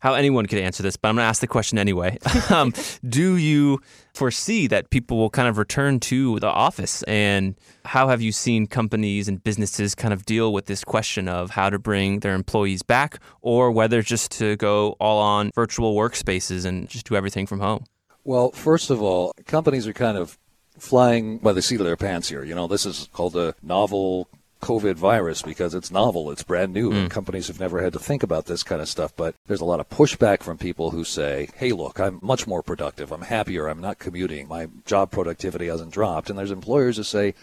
how 0.00 0.14
anyone 0.14 0.46
could 0.46 0.58
answer 0.58 0.82
this, 0.82 0.96
but 0.96 1.08
I'm 1.08 1.16
going 1.16 1.24
to 1.24 1.28
ask 1.28 1.40
the 1.42 1.46
question 1.46 1.76
anyway. 1.78 2.18
um, 2.50 2.72
do 3.06 3.36
you 3.36 3.80
foresee 4.20 4.66
that 4.66 4.90
people 4.90 5.16
will 5.16 5.30
kind 5.30 5.48
of 5.48 5.56
return 5.56 5.98
to 5.98 6.38
the 6.40 6.46
office, 6.46 7.02
and 7.04 7.54
how 7.86 8.08
have 8.08 8.20
you 8.20 8.32
seen 8.32 8.66
companies 8.66 9.28
and 9.28 9.42
businesses 9.42 9.94
kind 9.94 10.12
of 10.12 10.26
deal 10.26 10.52
with 10.52 10.66
this 10.66 10.84
question 10.84 11.26
of 11.26 11.48
how 11.48 11.70
to 11.70 11.78
bring 11.78 12.20
their 12.20 12.34
employees 12.34 12.82
back, 12.82 13.18
or 13.40 13.70
whether 13.70 14.02
just 14.02 14.30
to 14.32 14.56
go 14.56 14.94
all 15.00 15.22
on 15.22 15.50
virtual 15.54 15.96
workspaces 15.96 16.66
and 16.66 16.86
just 16.86 17.06
do 17.06 17.16
everything 17.16 17.46
from 17.46 17.60
home? 17.60 17.82
Well, 18.22 18.50
first 18.50 18.90
of 18.90 19.00
all, 19.00 19.32
companies 19.46 19.86
are 19.86 19.94
kind 19.94 20.18
of 20.18 20.36
flying 20.78 21.38
by 21.38 21.54
the 21.54 21.62
seat 21.62 21.80
of 21.80 21.86
their 21.86 21.96
pants 21.96 22.28
here. 22.28 22.44
You 22.44 22.54
know, 22.54 22.66
this 22.66 22.84
is 22.84 23.08
called 23.14 23.36
a 23.36 23.54
novel 23.62 24.28
COVID 24.60 24.94
virus 24.94 25.42
because 25.42 25.74
it's 25.74 25.90
novel, 25.90 26.30
it's 26.30 26.42
brand 26.42 26.72
new, 26.72 26.90
and 26.92 27.08
mm. 27.08 27.10
companies 27.10 27.48
have 27.48 27.60
never 27.60 27.82
had 27.82 27.92
to 27.94 27.98
think 27.98 28.22
about 28.22 28.46
this 28.46 28.62
kind 28.62 28.80
of 28.80 28.88
stuff. 28.88 29.14
But 29.16 29.34
there's 29.46 29.60
a 29.60 29.64
lot 29.64 29.80
of 29.80 29.88
pushback 29.88 30.42
from 30.42 30.58
people 30.58 30.90
who 30.90 31.04
say, 31.04 31.48
hey, 31.56 31.72
look, 31.72 31.98
I'm 31.98 32.18
much 32.22 32.46
more 32.46 32.62
productive, 32.62 33.12
I'm 33.12 33.22
happier, 33.22 33.68
I'm 33.68 33.80
not 33.80 33.98
commuting, 33.98 34.48
my 34.48 34.68
job 34.84 35.10
productivity 35.10 35.66
hasn't 35.66 35.92
dropped. 35.92 36.30
And 36.30 36.38
there's 36.38 36.50
employers 36.50 36.96
who 36.96 37.02
say, 37.02 37.34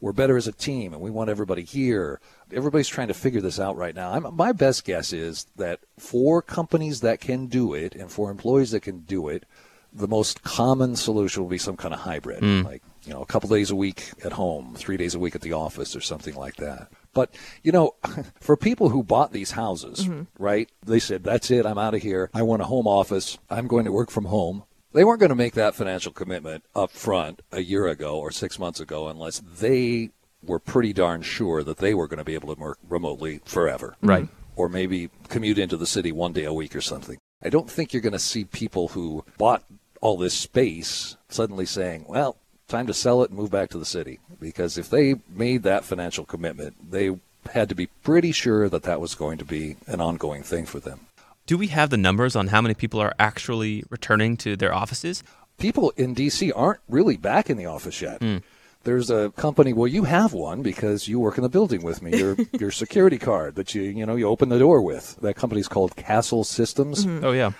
we're 0.00 0.12
better 0.12 0.36
as 0.36 0.48
a 0.48 0.52
team 0.52 0.92
and 0.92 1.02
we 1.02 1.10
want 1.10 1.28
everybody 1.30 1.62
here. 1.62 2.20
Everybody's 2.52 2.88
trying 2.88 3.08
to 3.08 3.14
figure 3.14 3.40
this 3.40 3.60
out 3.60 3.76
right 3.76 3.94
now. 3.94 4.12
I'm, 4.12 4.34
my 4.34 4.52
best 4.52 4.84
guess 4.84 5.12
is 5.12 5.46
that 5.56 5.80
for 5.98 6.40
companies 6.40 7.00
that 7.02 7.20
can 7.20 7.46
do 7.46 7.74
it 7.74 7.94
and 7.94 8.10
for 8.10 8.30
employees 8.30 8.70
that 8.70 8.80
can 8.80 9.00
do 9.00 9.28
it, 9.28 9.44
the 9.92 10.08
most 10.08 10.42
common 10.42 10.96
solution 10.96 11.42
will 11.42 11.50
be 11.50 11.58
some 11.58 11.76
kind 11.76 11.92
of 11.92 12.00
hybrid, 12.00 12.42
mm. 12.42 12.64
like 12.64 12.82
you 13.04 13.12
know, 13.12 13.22
a 13.22 13.26
couple 13.26 13.48
days 13.48 13.70
a 13.70 13.76
week 13.76 14.10
at 14.24 14.32
home, 14.32 14.74
three 14.76 14.96
days 14.96 15.14
a 15.14 15.18
week 15.18 15.34
at 15.34 15.40
the 15.40 15.52
office, 15.52 15.96
or 15.96 16.00
something 16.00 16.34
like 16.34 16.56
that. 16.56 16.90
But 17.12 17.34
you 17.62 17.72
know, 17.72 17.94
for 18.40 18.56
people 18.56 18.90
who 18.90 19.02
bought 19.02 19.32
these 19.32 19.52
houses, 19.52 20.06
mm-hmm. 20.06 20.22
right? 20.42 20.70
They 20.84 20.98
said, 21.00 21.24
"That's 21.24 21.50
it. 21.50 21.66
I'm 21.66 21.78
out 21.78 21.94
of 21.94 22.02
here. 22.02 22.30
I 22.34 22.42
want 22.42 22.62
a 22.62 22.66
home 22.66 22.86
office. 22.86 23.38
I'm 23.48 23.66
going 23.66 23.84
to 23.84 23.92
work 23.92 24.10
from 24.10 24.26
home." 24.26 24.64
They 24.92 25.04
weren't 25.04 25.20
going 25.20 25.30
to 25.30 25.36
make 25.36 25.54
that 25.54 25.76
financial 25.76 26.10
commitment 26.10 26.64
up 26.74 26.90
front 26.90 27.42
a 27.52 27.60
year 27.60 27.86
ago 27.86 28.18
or 28.18 28.32
six 28.32 28.58
months 28.58 28.80
ago 28.80 29.06
unless 29.06 29.38
they 29.38 30.10
were 30.42 30.58
pretty 30.58 30.92
darn 30.92 31.22
sure 31.22 31.62
that 31.62 31.76
they 31.76 31.94
were 31.94 32.08
going 32.08 32.18
to 32.18 32.24
be 32.24 32.34
able 32.34 32.52
to 32.52 32.60
work 32.60 32.78
remotely 32.88 33.40
forever 33.44 33.94
Right. 34.02 34.28
or 34.56 34.68
maybe 34.68 35.10
commute 35.28 35.58
into 35.58 35.76
the 35.76 35.86
city 35.86 36.10
one 36.10 36.32
day 36.32 36.42
a 36.42 36.52
week 36.52 36.74
or 36.74 36.80
something. 36.80 37.18
I 37.40 37.50
don't 37.50 37.70
think 37.70 37.92
you're 37.92 38.02
going 38.02 38.14
to 38.14 38.18
see 38.18 38.44
people 38.44 38.88
who 38.88 39.24
bought 39.38 39.62
all 40.00 40.16
this 40.16 40.34
space 40.34 41.16
suddenly 41.28 41.66
saying, 41.66 42.06
well, 42.08 42.38
time 42.70 42.86
to 42.86 42.94
sell 42.94 43.22
it 43.22 43.30
and 43.30 43.38
move 43.38 43.50
back 43.50 43.70
to 43.70 43.78
the 43.78 43.84
city. 43.84 44.18
Because 44.40 44.78
if 44.78 44.88
they 44.88 45.16
made 45.28 45.62
that 45.64 45.84
financial 45.84 46.24
commitment, 46.24 46.90
they 46.90 47.18
had 47.52 47.68
to 47.68 47.74
be 47.74 47.86
pretty 47.86 48.32
sure 48.32 48.68
that 48.68 48.84
that 48.84 49.00
was 49.00 49.14
going 49.14 49.38
to 49.38 49.44
be 49.44 49.76
an 49.86 50.00
ongoing 50.00 50.42
thing 50.42 50.66
for 50.66 50.80
them. 50.80 51.06
Do 51.46 51.58
we 51.58 51.68
have 51.68 51.90
the 51.90 51.96
numbers 51.96 52.36
on 52.36 52.48
how 52.48 52.60
many 52.60 52.74
people 52.74 53.00
are 53.00 53.14
actually 53.18 53.84
returning 53.90 54.36
to 54.38 54.56
their 54.56 54.72
offices? 54.72 55.22
People 55.58 55.92
in 55.96 56.14
D.C. 56.14 56.52
aren't 56.52 56.80
really 56.88 57.16
back 57.16 57.50
in 57.50 57.56
the 57.56 57.66
office 57.66 58.00
yet. 58.00 58.20
Hmm. 58.20 58.38
There's 58.84 59.10
a 59.10 59.30
company. 59.36 59.74
Well, 59.74 59.88
you 59.88 60.04
have 60.04 60.32
one 60.32 60.62
because 60.62 61.06
you 61.06 61.20
work 61.20 61.36
in 61.36 61.42
the 61.42 61.50
building 61.50 61.82
with 61.82 62.00
me. 62.00 62.16
Your 62.16 62.36
your 62.58 62.70
security 62.70 63.18
card 63.18 63.56
that 63.56 63.74
you 63.74 63.82
you 63.82 64.06
know 64.06 64.16
you 64.16 64.26
open 64.26 64.48
the 64.48 64.58
door 64.58 64.80
with. 64.80 65.16
That 65.20 65.34
company's 65.34 65.68
called 65.68 65.96
Kastle 65.96 66.46
Systems. 66.46 67.04
Mm-hmm. 67.04 67.24
Oh, 67.24 67.32
yeah. 67.32 67.52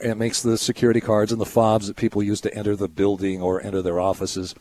And 0.00 0.12
it 0.12 0.16
makes 0.16 0.42
the 0.42 0.56
security 0.58 1.00
cards 1.00 1.32
and 1.32 1.40
the 1.40 1.46
fobs 1.46 1.86
that 1.86 1.96
people 1.96 2.22
use 2.22 2.40
to 2.42 2.54
enter 2.54 2.76
the 2.76 2.88
building 2.88 3.42
or 3.42 3.60
enter 3.62 3.82
their 3.82 4.00
offices. 4.00 4.54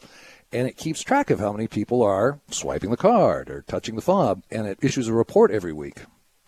and 0.52 0.68
it 0.68 0.78
keeps 0.78 1.02
track 1.02 1.30
of 1.30 1.40
how 1.40 1.52
many 1.52 1.68
people 1.68 2.02
are 2.02 2.40
swiping 2.50 2.90
the 2.90 2.98
card 2.98 3.50
or 3.50 3.64
touching 3.68 3.96
the 3.96 4.02
fob, 4.02 4.44
and 4.50 4.66
it 4.68 4.78
issues 4.82 5.08
a 5.08 5.14
report 5.14 5.52
every 5.52 5.74
week. 5.74 6.02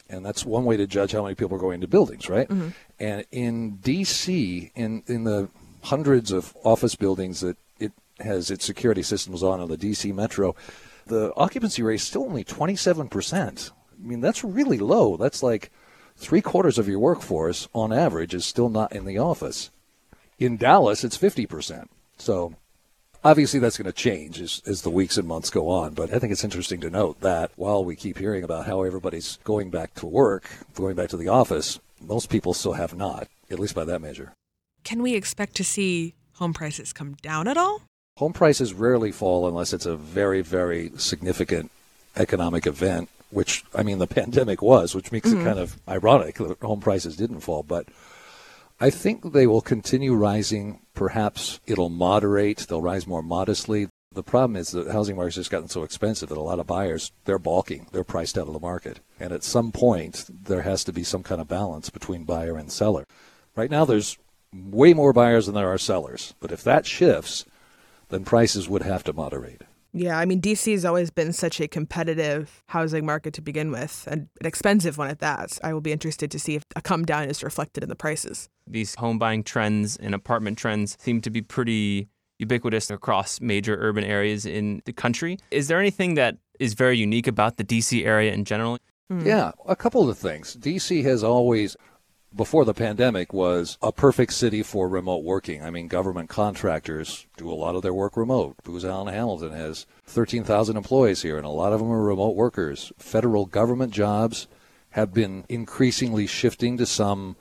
And 0.10 0.26
that's 0.26 0.46
one 0.46 0.66
way 0.66 0.78
to 0.78 0.88
judge 0.88 1.12
how 1.12 1.24
many 1.24 1.36
people 1.36 1.58
are 1.58 1.60
going 1.60 1.76
into 1.76 1.88
buildings, 1.88 2.30
right? 2.30 2.48
Mm-hmm. 2.48 2.70
And 3.00 3.26
in 3.32 3.76
D.C., 3.78 4.72
in 4.76 5.04
in 5.06 5.24
the 5.24 5.50
hundreds 5.84 6.32
of 6.32 6.56
office 6.64 6.96
buildings 6.96 7.42
that 7.42 7.58
it 7.80 7.92
has 8.20 8.50
its 8.50 8.66
security 8.66 9.04
systems 9.04 9.44
on 9.44 9.62
in 9.62 9.68
the 9.70 9.78
D.C. 9.78 10.12
metro, 10.12 10.56
the 11.06 11.32
occupancy 11.36 11.84
rate 11.84 11.96
is 11.96 12.04
still 12.04 12.24
only 12.24 12.44
27%. 12.44 13.72
I 13.72 14.08
mean, 14.08 14.22
that's 14.22 14.44
really 14.44 14.78
low. 14.80 15.18
That's 15.18 15.44
like 15.44 15.72
three 16.20 16.42
quarters 16.42 16.78
of 16.78 16.88
your 16.88 17.00
workforce 17.00 17.68
on 17.74 17.94
average 17.94 18.34
is 18.34 18.46
still 18.46 18.70
not 18.70 18.92
in 18.92 19.06
the 19.06 19.18
office. 19.18 19.72
In 20.38 20.58
Dallas, 20.58 21.04
it's 21.04 21.18
50%. 21.18 21.88
So 22.18 22.56
obviously 23.24 23.60
that's 23.60 23.78
going 23.78 23.86
to 23.86 23.94
change 23.94 24.40
as, 24.40 24.62
as 24.66 24.82
the 24.82 24.90
weeks 24.90 25.18
and 25.18 25.28
months 25.28 25.50
go 25.50 25.70
on. 25.70 25.94
But 25.94 26.14
I 26.14 26.20
think 26.20 26.32
it's 26.32 26.44
interesting 26.44 26.82
to 26.82 26.90
note 26.90 27.22
that 27.22 27.52
while 27.56 27.84
we 27.84 27.96
keep 27.96 28.18
hearing 28.18 28.44
about 28.44 28.66
how 28.66 28.84
everybody's 28.84 29.40
going 29.44 29.70
back 29.70 29.94
to 29.96 30.06
work, 30.06 30.50
going 30.76 30.96
back 30.96 31.10
to 31.10 31.18
the 31.18 31.30
office, 31.30 31.80
most 32.02 32.30
people 32.30 32.54
still 32.54 32.74
have 32.74 32.96
not, 32.96 33.28
at 33.50 33.60
least 33.60 33.76
by 33.76 33.86
that 33.86 34.02
measure. 34.02 34.34
Can 34.84 35.02
we 35.02 35.16
expect 35.16 35.56
to 35.56 35.64
see 35.64 36.16
home 36.34 36.54
prices 36.54 36.94
come 36.94 37.16
down 37.22 37.48
at 37.48 37.58
all? 37.58 37.82
Home 38.18 38.34
prices 38.34 38.74
rarely 38.74 39.12
fall 39.12 39.48
unless 39.48 39.72
it's 39.72 39.86
a 39.86 39.96
very, 39.96 40.42
very 40.42 40.92
significant 40.98 41.72
economic 42.18 42.68
event, 42.68 43.10
which, 43.32 43.64
I 43.76 43.84
mean, 43.84 44.00
the 44.00 44.08
pandemic 44.08 44.62
was, 44.62 44.96
which 44.96 45.12
makes 45.12 45.32
it 45.32 45.36
mm-hmm. 45.36 45.46
kind 45.46 45.60
of 45.60 45.78
ironic 45.88 46.36
that 46.36 46.62
home 46.62 46.82
prices 46.82 47.16
didn't 47.16 47.42
fall. 47.42 47.64
But 47.64 47.88
I 48.80 48.90
think 48.90 49.34
they 49.34 49.48
will 49.48 49.62
continue 49.62 50.14
rising. 50.14 50.82
Perhaps 50.94 51.60
it'll 51.66 51.90
moderate, 51.90 52.60
they'll 52.68 52.82
rise 52.82 53.06
more 53.06 53.22
modestly. 53.22 53.88
The 54.12 54.24
problem 54.24 54.56
is 54.56 54.72
the 54.72 54.92
housing 54.92 55.16
market's 55.16 55.36
just 55.36 55.52
gotten 55.52 55.68
so 55.68 55.84
expensive 55.84 56.30
that 56.30 56.38
a 56.38 56.42
lot 56.42 56.60
of 56.60 56.66
buyers, 56.66 57.12
they're 57.26 57.38
balking. 57.38 57.88
They're 57.92 58.04
priced 58.04 58.40
out 58.40 58.48
of 58.48 58.54
the 58.54 58.60
market. 58.60 59.02
And 59.20 59.32
at 59.32 59.44
some 59.44 59.72
point, 59.72 60.26
there 60.30 60.64
has 60.64 60.84
to 60.86 60.94
be 60.94 61.04
some 61.04 61.22
kind 61.22 61.40
of 61.40 61.48
balance 61.48 61.92
between 61.92 62.24
buyer 62.24 62.58
and 62.58 62.72
seller. 62.72 63.06
Right 63.56 63.70
now, 63.70 63.86
there's 63.86 64.18
way 64.52 64.94
more 64.96 65.14
buyers 65.14 65.46
than 65.46 65.54
there 65.54 65.72
are 65.72 65.78
sellers. 65.78 66.34
But 66.40 66.52
if 66.52 66.64
that 66.64 66.88
shifts, 66.88 67.46
then 68.10 68.26
prices 68.26 68.68
would 68.68 68.82
have 68.82 69.04
to 69.04 69.14
moderate. 69.14 69.62
Yeah, 69.92 70.20
I 70.20 70.26
mean, 70.26 70.40
DC 70.40 70.72
has 70.72 70.86
always 70.86 71.10
been 71.10 71.34
such 71.34 71.60
a 71.60 71.68
competitive 71.68 72.64
housing 72.68 73.06
market 73.06 73.34
to 73.36 73.42
begin 73.42 73.72
with, 73.72 74.08
and 74.10 74.28
an 74.40 74.46
expensive 74.46 74.98
one 74.98 75.10
at 75.10 75.20
that. 75.20 75.58
I 75.64 75.74
will 75.74 75.82
be 75.82 75.92
interested 75.92 76.30
to 76.32 76.40
see 76.40 76.56
if 76.56 76.64
a 76.76 76.82
come 76.82 77.06
down 77.06 77.28
is 77.30 77.44
reflected 77.44 77.84
in 77.84 77.90
the 77.90 77.96
prices. 77.96 78.50
These 78.68 78.96
home 78.96 79.18
buying 79.18 79.44
trends 79.44 79.98
and 79.98 80.14
apartment 80.14 80.58
trends 80.58 80.96
seem 81.00 81.22
to 81.22 81.30
be 81.30 81.42
pretty 81.42 82.08
ubiquitous 82.38 82.90
across 82.90 83.42
major 83.42 83.78
urban 83.80 84.04
areas 84.04 84.46
in 84.46 84.82
the 84.86 84.94
country. 84.94 85.38
Is 85.52 85.68
there 85.68 85.80
anything 85.80 86.14
that 86.16 86.38
is 86.60 86.74
very 86.74 86.98
unique 86.98 87.28
about 87.28 87.58
the 87.58 87.64
DC 87.64 88.06
area 88.06 88.32
in 88.32 88.46
general? 88.46 88.78
Yeah, 89.10 89.52
a 89.68 89.76
couple 89.76 90.08
of 90.08 90.18
things. 90.18 90.56
DC 90.58 91.04
has 91.04 91.24
always, 91.24 91.76
before 92.36 92.66
the 92.66 92.74
pandemic, 92.74 93.34
was 93.34 93.78
a 93.82 93.92
perfect 93.92 94.34
city 94.34 94.64
for 94.64 94.88
remote 94.88 95.24
working. 95.24 95.64
I 95.64 95.70
mean, 95.70 95.88
government 95.88 96.30
contractors 96.30 97.26
do 97.38 97.50
a 97.50 97.54
lot 97.54 97.76
of 97.76 97.82
their 97.82 97.94
work 97.94 98.16
remote. 98.16 98.56
Booz 98.64 98.86
Allen 98.86 99.14
Hamilton 99.14 99.52
has 99.52 99.86
13,000 100.06 100.78
employees 100.78 101.22
here, 101.22 101.38
and 101.38 101.46
a 101.46 101.50
lot 101.50 101.74
of 101.74 101.80
them 101.80 101.92
are 101.92 102.02
remote 102.02 102.36
workers. 102.36 102.92
Federal 102.98 103.46
government 103.46 103.94
jobs 103.94 104.48
have 104.92 105.14
been 105.14 105.46
increasingly 105.50 106.28
shifting 106.28 106.78
to 106.78 106.86
some 106.86 107.36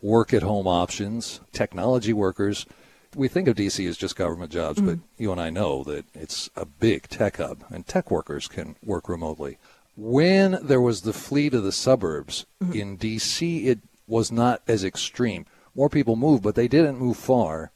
work 0.00 0.34
at 0.34 0.42
home 0.42 0.66
options. 0.66 1.40
Technology 1.52 2.12
workers. 2.12 2.66
We 3.14 3.28
think 3.28 3.46
of 3.46 3.56
DC 3.56 3.86
as 3.88 3.98
just 3.98 4.16
government 4.16 4.50
jobs, 4.50 4.80
but 4.80 4.96
mm. 4.96 5.02
you 5.18 5.30
and 5.32 5.40
I 5.40 5.50
know 5.50 5.84
that 5.84 6.06
it's 6.14 6.48
a 6.56 6.64
big 6.64 7.08
tech 7.08 7.36
hub, 7.36 7.62
and 7.70 7.86
tech 7.86 8.10
workers 8.10 8.48
can 8.48 8.76
work 8.82 9.08
remotely 9.08 9.58
when 9.96 10.58
there 10.62 10.80
was 10.80 11.02
the 11.02 11.12
flee 11.12 11.50
to 11.50 11.60
the 11.60 11.72
suburbs 11.72 12.46
mm-hmm. 12.62 12.72
in 12.72 12.98
DC, 12.98 13.66
it 13.66 13.80
was 14.12 14.30
not 14.30 14.60
as 14.68 14.84
extreme. 14.84 15.46
More 15.74 15.88
people 15.88 16.16
moved, 16.16 16.42
but 16.42 16.54
they 16.54 16.68
didn't 16.68 16.98
move 16.98 17.16
far. 17.16 17.72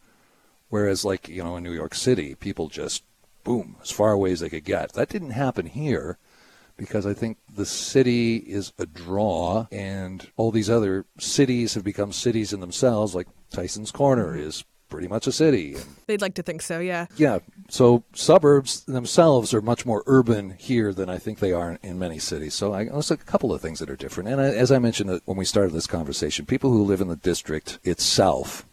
Whereas, 0.68 1.02
like, 1.02 1.28
you 1.28 1.42
know, 1.42 1.56
in 1.56 1.64
New 1.64 1.72
York 1.72 1.94
City, 1.94 2.34
people 2.34 2.68
just, 2.68 3.02
boom, 3.42 3.76
as 3.82 3.90
far 3.90 4.12
away 4.12 4.32
as 4.32 4.40
they 4.40 4.50
could 4.50 4.64
get. 4.64 4.92
That 4.92 5.08
didn't 5.08 5.30
happen 5.30 5.64
here 5.64 6.18
because 6.76 7.06
I 7.06 7.14
think 7.14 7.38
the 7.50 7.64
city 7.64 8.36
is 8.36 8.74
a 8.78 8.84
draw, 8.84 9.66
and 9.72 10.30
all 10.36 10.50
these 10.50 10.68
other 10.68 11.06
cities 11.18 11.72
have 11.72 11.84
become 11.84 12.12
cities 12.12 12.52
in 12.52 12.60
themselves, 12.60 13.14
like 13.14 13.28
Tyson's 13.50 13.90
Corner 13.90 14.36
is 14.36 14.62
pretty 14.88 15.08
much 15.08 15.26
a 15.26 15.32
city. 15.32 15.74
And 15.74 15.84
They'd 16.06 16.20
like 16.20 16.34
to 16.34 16.42
think 16.42 16.62
so, 16.62 16.78
yeah. 16.78 17.06
yeah, 17.16 17.38
so 17.68 18.04
suburbs 18.14 18.84
themselves 18.84 19.52
are 19.52 19.60
much 19.60 19.84
more 19.84 20.02
urban 20.06 20.54
here 20.58 20.92
than 20.92 21.08
I 21.08 21.18
think 21.18 21.38
they 21.38 21.52
are 21.52 21.78
in 21.82 21.98
many 21.98 22.18
cities. 22.18 22.54
So 22.54 22.72
I, 22.72 22.84
there's 22.84 23.10
a 23.10 23.16
couple 23.16 23.52
of 23.52 23.60
things 23.60 23.80
that 23.80 23.90
are 23.90 23.96
different. 23.96 24.28
And 24.28 24.40
I, 24.40 24.44
as 24.46 24.70
I 24.70 24.78
mentioned 24.78 25.10
uh, 25.10 25.20
when 25.24 25.36
we 25.36 25.44
started 25.44 25.72
this 25.72 25.86
conversation, 25.86 26.46
people 26.46 26.70
who 26.70 26.84
live 26.84 27.00
in 27.00 27.08
the 27.08 27.16
district 27.16 27.78
itself 27.84 28.64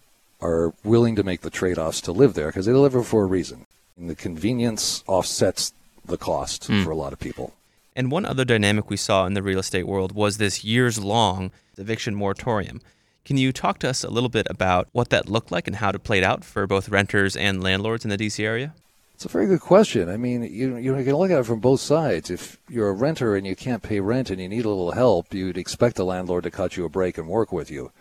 are 0.41 0.73
willing 0.83 1.15
to 1.15 1.23
make 1.23 1.41
the 1.41 1.49
trade-offs 1.49 2.01
to 2.01 2.11
live 2.11 2.33
there 2.33 2.47
because 2.47 2.65
they 2.65 2.73
live 2.73 2.91
there 2.91 3.03
for 3.03 3.23
a 3.23 3.27
reason. 3.27 3.65
And 3.97 4.09
the 4.09 4.15
convenience 4.15 5.03
offsets 5.07 5.73
the 6.05 6.17
cost 6.17 6.65
for 6.65 6.91
a 6.91 6.95
lot 6.95 7.13
of 7.13 7.19
people. 7.19 7.53
And 7.95 8.11
one 8.11 8.25
other 8.25 8.43
dynamic 8.43 8.89
we 8.89 8.97
saw 8.97 9.25
in 9.25 9.35
the 9.35 9.43
real 9.43 9.59
estate 9.59 9.87
world 9.87 10.13
was 10.13 10.37
this 10.37 10.63
years 10.63 10.99
long 10.99 11.51
eviction 11.77 12.15
moratorium. 12.15 12.81
Can 13.25 13.37
you 13.37 13.53
talk 13.53 13.79
to 13.79 13.89
us 13.89 14.03
a 14.03 14.09
little 14.09 14.29
bit 14.29 14.47
about 14.49 14.89
what 14.91 15.09
that 15.09 15.29
looked 15.29 15.51
like 15.51 15.67
and 15.67 15.77
how 15.77 15.89
it 15.89 16.03
played 16.03 16.23
out 16.23 16.43
for 16.43 16.67
both 16.67 16.89
renters 16.89 17.37
and 17.37 17.63
landlords 17.63 18.03
in 18.03 18.09
the 18.09 18.17
DC 18.17 18.43
area? 18.43 18.73
It's 19.13 19.23
a 19.23 19.29
very 19.29 19.45
good 19.45 19.61
question. 19.61 20.09
I 20.09 20.17
mean, 20.17 20.43
you 20.43 20.75
you 20.75 20.93
can 20.93 21.15
look 21.15 21.31
at 21.31 21.39
it 21.39 21.45
from 21.45 21.61
both 21.61 21.79
sides. 21.79 22.29
If 22.29 22.57
you're 22.67 22.89
a 22.89 22.93
renter 22.93 23.35
and 23.35 23.47
you 23.47 23.55
can't 23.55 23.81
pay 23.81 24.01
rent 24.01 24.29
and 24.29 24.41
you 24.41 24.49
need 24.49 24.65
a 24.65 24.69
little 24.69 24.91
help, 24.91 25.33
you'd 25.33 25.57
expect 25.57 25.95
the 25.95 26.03
landlord 26.03 26.43
to 26.43 26.51
cut 26.51 26.75
you 26.75 26.83
a 26.83 26.89
break 26.89 27.17
and 27.17 27.27
work 27.27 27.53
with 27.53 27.71
you. 27.71 27.91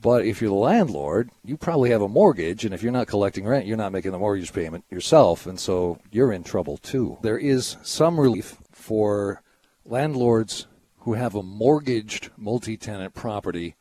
But 0.00 0.26
if 0.26 0.40
you're 0.40 0.50
the 0.50 0.56
landlord, 0.56 1.30
you 1.44 1.56
probably 1.56 1.90
have 1.90 2.02
a 2.02 2.08
mortgage, 2.08 2.64
and 2.64 2.74
if 2.74 2.82
you're 2.82 2.92
not 2.92 3.08
collecting 3.08 3.46
rent, 3.46 3.66
you're 3.66 3.78
not 3.78 3.92
making 3.92 4.12
the 4.12 4.18
mortgage 4.18 4.52
payment 4.52 4.84
yourself, 4.90 5.46
and 5.46 5.58
so 5.58 5.98
you're 6.12 6.32
in 6.32 6.44
trouble 6.44 6.76
too. 6.76 7.16
There 7.22 7.38
is 7.38 7.78
some 7.82 8.20
relief 8.20 8.58
for 8.70 9.42
landlords 9.86 10.66
who 11.00 11.14
have 11.14 11.34
a 11.34 11.42
mortgaged 11.42 12.30
multi 12.36 12.76
tenant 12.76 13.14
property. 13.14 13.74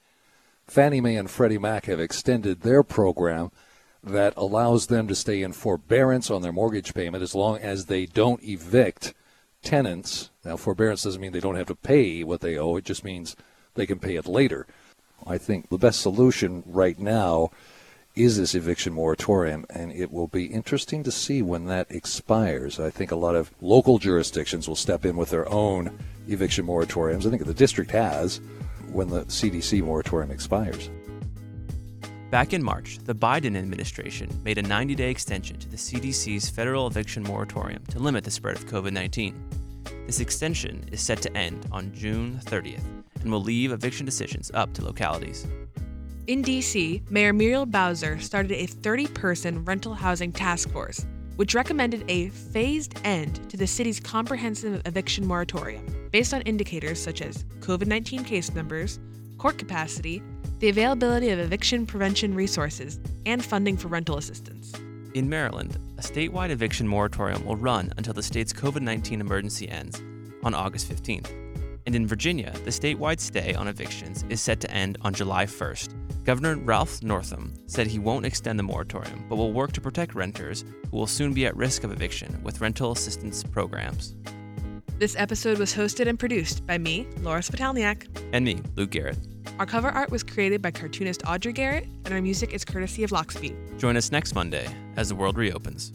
Fannie 0.67 1.01
Mae 1.01 1.15
and 1.15 1.29
Freddie 1.29 1.57
Mac 1.57 1.85
have 1.85 1.99
extended 1.99 2.61
their 2.61 2.83
program 2.83 3.51
that 4.03 4.33
allows 4.35 4.87
them 4.87 5.07
to 5.07 5.15
stay 5.15 5.41
in 5.41 5.51
forbearance 5.51 6.29
on 6.29 6.41
their 6.41 6.51
mortgage 6.51 6.93
payment 6.93 7.23
as 7.23 7.35
long 7.35 7.57
as 7.57 7.85
they 7.85 8.05
don't 8.05 8.43
evict 8.43 9.13
tenants. 9.63 10.29
Now, 10.43 10.57
forbearance 10.57 11.03
doesn't 11.03 11.21
mean 11.21 11.31
they 11.31 11.39
don't 11.39 11.55
have 11.55 11.67
to 11.67 11.75
pay 11.75 12.23
what 12.23 12.41
they 12.41 12.57
owe, 12.57 12.77
it 12.77 12.85
just 12.85 13.03
means 13.03 13.35
they 13.73 13.85
can 13.85 13.99
pay 13.99 14.15
it 14.15 14.27
later. 14.27 14.67
I 15.25 15.37
think 15.37 15.69
the 15.69 15.77
best 15.77 16.01
solution 16.01 16.63
right 16.65 16.99
now 16.99 17.49
is 18.15 18.37
this 18.37 18.55
eviction 18.55 18.93
moratorium, 18.93 19.65
and 19.69 19.91
it 19.91 20.11
will 20.11 20.27
be 20.27 20.45
interesting 20.45 21.03
to 21.03 21.11
see 21.11 21.41
when 21.41 21.65
that 21.65 21.87
expires. 21.89 22.79
I 22.79 22.89
think 22.89 23.11
a 23.11 23.15
lot 23.15 23.35
of 23.35 23.51
local 23.59 23.97
jurisdictions 23.97 24.67
will 24.67 24.75
step 24.75 25.05
in 25.05 25.17
with 25.17 25.31
their 25.31 25.49
own 25.49 25.97
eviction 26.27 26.65
moratoriums. 26.65 27.25
I 27.25 27.29
think 27.29 27.45
the 27.45 27.53
district 27.53 27.91
has 27.91 28.39
when 28.95 29.09
the 29.09 29.25
CDC 29.25 29.83
moratorium 29.83 30.31
expires. 30.31 30.89
Back 32.31 32.53
in 32.53 32.63
March, 32.63 32.97
the 32.99 33.13
Biden 33.13 33.55
administration 33.55 34.29
made 34.43 34.57
a 34.57 34.61
90 34.61 34.95
day 34.95 35.11
extension 35.11 35.57
to 35.59 35.69
the 35.69 35.77
CDC's 35.77 36.49
federal 36.49 36.87
eviction 36.87 37.21
moratorium 37.23 37.83
to 37.89 37.99
limit 37.99 38.23
the 38.23 38.31
spread 38.31 38.55
of 38.55 38.65
COVID 38.65 38.93
19. 38.93 39.35
This 40.07 40.19
extension 40.19 40.87
is 40.91 41.01
set 41.01 41.21
to 41.21 41.37
end 41.37 41.67
on 41.71 41.93
June 41.93 42.39
30th 42.45 42.83
and 43.21 43.31
will 43.31 43.41
leave 43.41 43.71
eviction 43.71 44.05
decisions 44.05 44.49
up 44.53 44.73
to 44.73 44.83
localities. 44.83 45.45
In 46.27 46.43
DC, 46.43 47.09
Mayor 47.11 47.33
Muriel 47.33 47.65
Bowser 47.65 48.19
started 48.19 48.51
a 48.51 48.65
30 48.65 49.07
person 49.07 49.65
rental 49.65 49.93
housing 49.93 50.31
task 50.31 50.69
force, 50.71 51.05
which 51.35 51.53
recommended 51.53 52.03
a 52.09 52.29
phased 52.29 52.95
end 53.03 53.49
to 53.49 53.57
the 53.57 53.67
city's 53.67 53.99
comprehensive 53.99 54.81
eviction 54.85 55.25
moratorium 55.25 55.85
based 56.11 56.33
on 56.33 56.41
indicators 56.43 57.01
such 57.01 57.21
as 57.21 57.43
COVID 57.59 57.87
19 57.87 58.23
case 58.23 58.53
numbers, 58.53 58.99
court 59.37 59.57
capacity, 59.57 60.21
the 60.59 60.69
availability 60.69 61.29
of 61.29 61.39
eviction 61.39 61.85
prevention 61.85 62.33
resources, 62.33 62.99
and 63.25 63.43
funding 63.43 63.77
for 63.77 63.89
rental 63.89 64.17
assistance. 64.17 64.73
In 65.13 65.29
Maryland, 65.29 65.77
a 65.97 66.01
statewide 66.01 66.49
eviction 66.49 66.87
moratorium 66.87 67.45
will 67.45 67.55
run 67.55 67.91
until 67.97 68.13
the 68.13 68.23
state's 68.23 68.53
COVID 68.53 68.81
19 68.81 69.21
emergency 69.21 69.69
ends 69.69 70.01
on 70.43 70.53
August 70.53 70.89
15th. 70.89 71.44
And 71.85 71.95
in 71.95 72.07
Virginia, 72.07 72.51
the 72.63 72.71
statewide 72.71 73.19
stay 73.19 73.53
on 73.53 73.67
evictions 73.67 74.25
is 74.29 74.41
set 74.41 74.59
to 74.61 74.71
end 74.71 74.97
on 75.01 75.13
July 75.13 75.45
1st. 75.45 76.23
Governor 76.23 76.55
Ralph 76.55 77.03
Northam 77.03 77.53
said 77.67 77.85
he 77.85 77.99
won't 77.99 78.25
extend 78.25 78.57
the 78.57 78.63
moratorium, 78.63 79.25
but 79.29 79.35
will 79.35 79.53
work 79.53 79.71
to 79.73 79.81
protect 79.81 80.15
renters 80.15 80.65
who 80.89 80.97
will 80.97 81.05
soon 81.05 81.33
be 81.33 81.45
at 81.45 81.55
risk 81.55 81.83
of 81.83 81.91
eviction 81.91 82.41
with 82.43 82.61
rental 82.61 82.91
assistance 82.91 83.43
programs. 83.43 84.15
This 84.97 85.15
episode 85.17 85.59
was 85.59 85.75
hosted 85.75 86.07
and 86.07 86.17
produced 86.17 86.65
by 86.65 86.77
me, 86.77 87.07
Laura 87.21 87.41
Spitalniak. 87.41 88.07
And 88.33 88.45
me, 88.45 88.61
Luke 88.75 88.91
Garrett. 88.91 89.17
Our 89.59 89.65
cover 89.65 89.89
art 89.89 90.09
was 90.09 90.23
created 90.23 90.61
by 90.61 90.71
cartoonist 90.71 91.21
Audrey 91.27 91.53
Garrett, 91.53 91.85
and 92.05 92.13
our 92.13 92.21
music 92.21 92.53
is 92.53 92.65
courtesy 92.65 93.03
of 93.03 93.11
Lockspeed. 93.11 93.77
Join 93.77 93.95
us 93.95 94.11
next 94.11 94.33
Monday 94.33 94.67
as 94.97 95.09
the 95.09 95.15
world 95.15 95.37
reopens. 95.37 95.91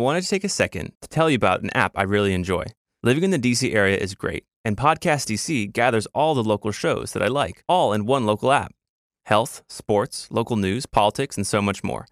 Wanted 0.00 0.22
to 0.22 0.28
take 0.28 0.44
a 0.44 0.48
second 0.48 0.92
to 1.00 1.08
tell 1.08 1.30
you 1.30 1.36
about 1.36 1.62
an 1.62 1.70
app 1.70 1.92
I 1.94 2.02
really 2.02 2.34
enjoy. 2.34 2.64
Living 3.02 3.24
in 3.24 3.30
the 3.30 3.38
DC 3.38 3.74
area 3.74 3.96
is 3.96 4.14
great, 4.14 4.44
and 4.64 4.76
Podcast 4.76 5.32
DC 5.32 5.72
gathers 5.72 6.06
all 6.14 6.34
the 6.34 6.42
local 6.42 6.72
shows 6.72 7.12
that 7.12 7.22
I 7.22 7.28
like, 7.28 7.62
all 7.68 7.92
in 7.92 8.06
one 8.06 8.26
local 8.26 8.52
app 8.52 8.72
health, 9.26 9.62
sports, 9.68 10.26
local 10.30 10.56
news, 10.56 10.86
politics, 10.86 11.36
and 11.36 11.46
so 11.46 11.62
much 11.62 11.84
more. 11.84 12.06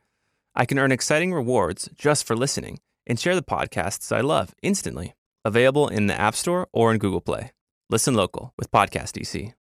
I 0.54 0.64
can 0.64 0.78
earn 0.78 0.92
exciting 0.92 1.33
rewards 1.33 1.88
just 1.97 2.26
for 2.26 2.37
listening 2.37 2.78
and 3.07 3.18
share 3.18 3.35
the 3.35 3.42
podcasts 3.42 4.14
I 4.14 4.21
love 4.21 4.54
instantly. 4.62 5.14
Available 5.45 5.88
in 5.88 6.07
the 6.07 6.21
App 6.21 6.35
Store 6.35 6.68
or 6.73 6.92
in 6.92 6.99
Google 6.99 7.21
Play. 7.21 7.52
Listen 7.90 8.14
local 8.14 8.52
with 8.59 8.71
Podcast 8.71 9.18
DC. 9.18 9.54